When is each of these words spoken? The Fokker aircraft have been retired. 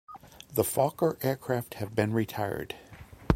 The 0.55 0.63
Fokker 0.63 1.19
aircraft 1.23 1.75
have 1.75 1.93
been 1.93 2.11
retired. 2.11 2.73